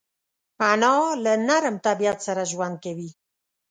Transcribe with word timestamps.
انا 0.71 0.95
له 1.23 1.33
نرم 1.47 1.75
طبیعت 1.87 2.17
سره 2.27 2.41
ژوند 2.51 2.75
کوي 2.83 3.09